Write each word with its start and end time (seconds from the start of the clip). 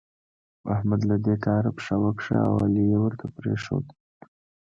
احمد 0.73 1.01
له 1.09 1.15
دې 1.25 1.35
کاره 1.45 1.71
پښه 1.77 1.95
وکښه 2.03 2.37
او 2.47 2.53
علي 2.63 2.83
يې 2.91 2.97
ورته 3.01 3.25
پرېښود. 3.37 3.85